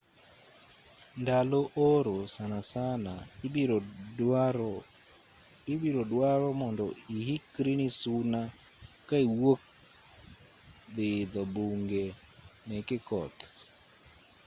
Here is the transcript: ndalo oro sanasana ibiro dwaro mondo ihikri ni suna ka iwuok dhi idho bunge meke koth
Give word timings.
ndalo 1.21 1.59
oro 1.91 2.17
sanasana 2.35 3.13
ibiro 5.73 6.03
dwaro 6.13 6.47
mondo 6.61 6.85
ihikri 7.17 7.71
ni 7.79 7.87
suna 7.99 8.41
ka 9.07 9.17
iwuok 9.25 9.61
dhi 10.95 11.07
idho 11.21 11.43
bunge 11.53 12.03
meke 12.67 12.97
koth 13.07 13.39